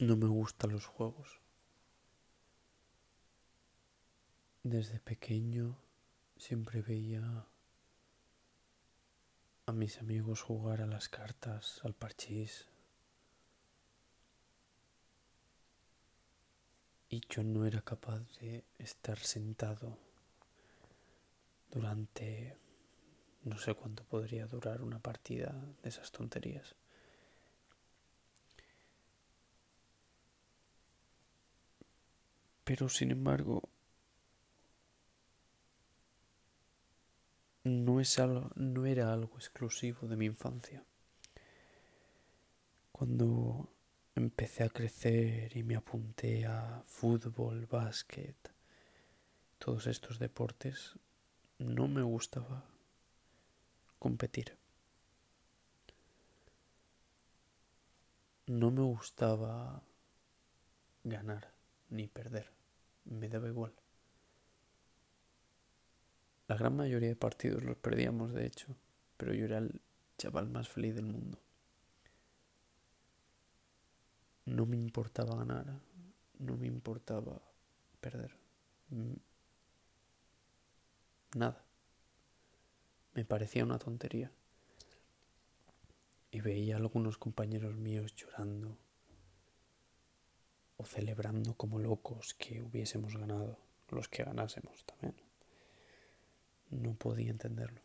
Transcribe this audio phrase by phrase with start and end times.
[0.00, 1.40] No me gustan los juegos.
[4.64, 5.76] Desde pequeño
[6.36, 7.46] siempre veía
[9.66, 12.66] a mis amigos jugar a las cartas, al parchís.
[17.08, 19.96] Y yo no era capaz de estar sentado
[21.70, 22.56] durante
[23.44, 26.74] no sé cuánto podría durar una partida de esas tonterías.
[32.64, 33.68] Pero sin embargo,
[37.64, 40.82] no, es algo, no era algo exclusivo de mi infancia.
[42.92, 43.68] Cuando
[44.14, 48.36] empecé a crecer y me apunté a fútbol, básquet,
[49.58, 50.98] todos estos deportes,
[51.58, 52.64] no me gustaba
[53.98, 54.56] competir.
[58.46, 59.82] No me gustaba
[61.02, 61.53] ganar
[61.94, 62.50] ni perder.
[63.04, 63.72] Me daba igual.
[66.48, 68.76] La gran mayoría de partidos los perdíamos, de hecho,
[69.16, 69.80] pero yo era el
[70.18, 71.38] chaval más feliz del mundo.
[74.46, 75.80] No me importaba ganar,
[76.38, 77.40] no me importaba
[78.00, 78.36] perder.
[81.34, 81.64] Nada.
[83.14, 84.30] Me parecía una tontería.
[86.30, 88.76] Y veía a algunos compañeros míos llorando
[90.76, 93.58] o celebrando como locos que hubiésemos ganado,
[93.90, 95.14] los que ganásemos también.
[96.70, 97.80] No podía entenderlo.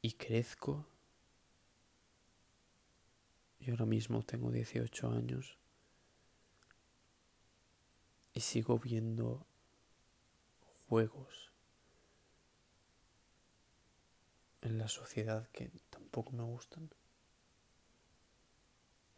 [0.00, 0.86] Y crezco.
[3.60, 5.56] Yo ahora mismo tengo 18 años
[8.34, 9.46] y sigo viendo
[10.88, 11.52] juegos
[14.62, 16.90] en la sociedad que tampoco me gustan.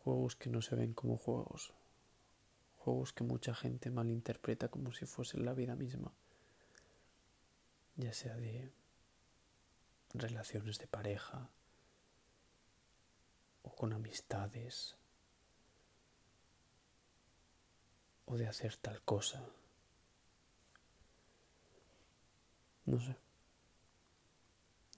[0.05, 1.73] Juegos que no se ven como juegos.
[2.77, 6.13] Juegos que mucha gente malinterpreta como si fuesen la vida misma.
[7.97, 8.71] Ya sea de
[10.13, 11.49] relaciones de pareja
[13.63, 14.95] o con amistades
[18.27, 19.43] o de hacer tal cosa.
[22.85, 23.17] No sé.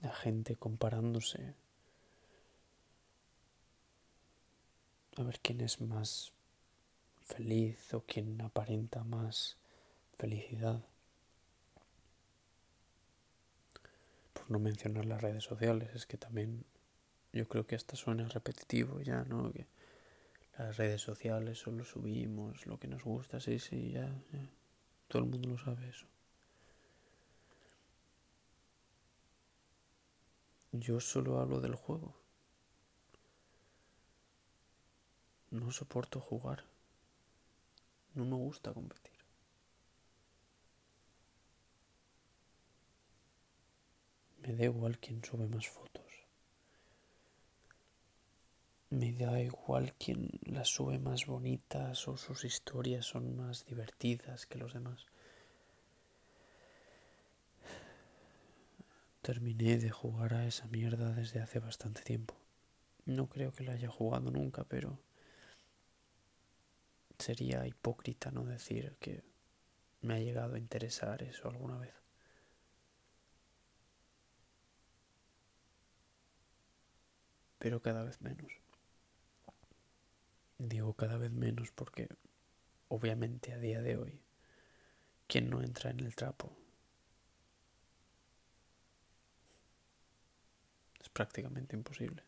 [0.01, 1.55] La gente comparándose
[5.19, 6.33] a ver quién es más
[7.23, 9.57] feliz o quién aparenta más
[10.17, 10.83] felicidad.
[14.33, 16.65] Por no mencionar las redes sociales, es que también
[17.33, 19.51] yo creo que hasta suena repetitivo ya, ¿no?
[20.57, 24.49] Las redes sociales solo subimos lo que nos gusta, sí, sí, ya, ya.
[25.07, 26.07] Todo el mundo lo sabe eso.
[30.71, 32.16] Yo solo hablo del juego.
[35.51, 36.65] No soporto jugar.
[38.13, 39.17] No me gusta competir.
[44.41, 46.03] Me da igual quién sube más fotos.
[48.89, 54.57] Me da igual quién las sube más bonitas o sus historias son más divertidas que
[54.57, 55.05] los demás.
[59.21, 62.35] Terminé de jugar a esa mierda desde hace bastante tiempo.
[63.05, 64.99] No creo que la haya jugado nunca, pero
[67.27, 69.21] sería hipócrita no decir que
[69.99, 71.93] me ha llegado a interesar eso alguna vez.
[77.59, 78.49] Pero cada vez menos.
[80.57, 82.07] Digo cada vez menos porque
[82.87, 84.21] obviamente a día de hoy,
[85.27, 86.55] ¿quién no entra en el trapo?
[91.01, 92.23] Es prácticamente imposible.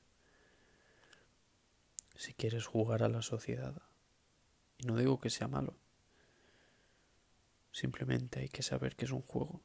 [2.17, 3.81] Si quieres jugar a la sociedad,
[4.79, 5.75] y no digo que sea malo.
[7.71, 9.61] Simplemente hay que saber que es un juego.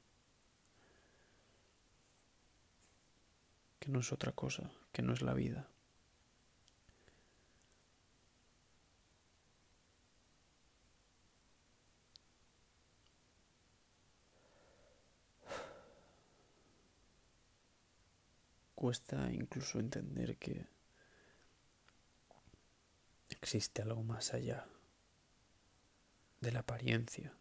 [3.78, 5.68] Que no es otra cosa, que no es la vida.
[18.74, 20.66] Cuesta incluso entender que
[23.30, 24.66] existe algo más allá
[26.44, 27.32] de la apariencia,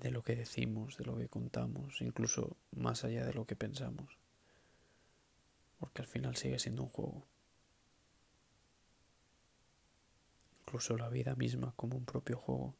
[0.00, 4.18] de lo que decimos, de lo que contamos, incluso más allá de lo que pensamos,
[5.80, 7.26] porque al final sigue siendo un juego.
[10.60, 12.74] Incluso la vida misma como un propio juego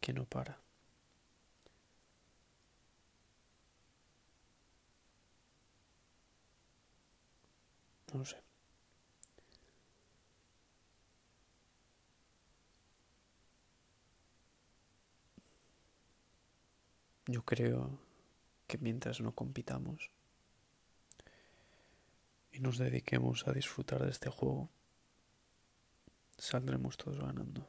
[0.00, 0.60] que no para.
[8.12, 8.36] No sé.
[17.26, 17.98] Yo creo
[18.68, 20.10] que mientras no compitamos
[22.52, 24.70] y nos dediquemos a disfrutar de este juego,
[26.38, 27.68] saldremos todos ganando.